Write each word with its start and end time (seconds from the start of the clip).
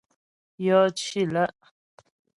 Yɔ 0.65 0.79
cì 0.99 1.21
lá'. 1.33 1.53